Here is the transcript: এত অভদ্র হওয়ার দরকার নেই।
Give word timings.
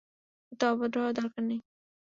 এত 0.51 0.61
অভদ্র 0.71 0.97
হওয়ার 0.97 1.17
দরকার 1.19 1.43
নেই। 1.49 1.59